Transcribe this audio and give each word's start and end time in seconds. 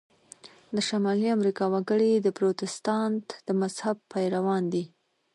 د 0.75 0.77
شمالي 0.87 1.27
امریکا 1.37 1.65
وګړي 1.73 2.11
د 2.19 2.27
پروتستانت 2.37 3.25
د 3.47 3.49
مذهب 3.61 3.97
پیروان 4.13 4.63
دي. 4.73 4.83